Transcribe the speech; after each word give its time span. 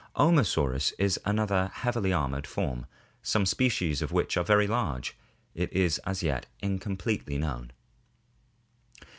Omosaurus 0.15 0.93
is 0.97 1.19
another 1.25 1.69
heavily 1.71 2.11
armored 2.11 2.47
form, 2.47 2.87
some 3.21 3.45
species 3.45 4.01
of 4.01 4.11
which 4.11 4.35
were 4.35 4.41
very 4.41 4.65
large; 4.65 5.15
it 5.53 5.71
is 5.71 5.99
as 6.07 6.23
yet 6.23 6.47
incompletely 6.59 7.37
known. 7.37 7.69